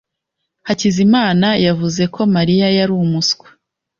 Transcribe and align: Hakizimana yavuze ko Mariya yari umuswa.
Hakizimana 0.67 1.47
yavuze 1.65 2.03
ko 2.13 2.21
Mariya 2.35 2.67
yari 2.77 2.93
umuswa. 3.03 3.47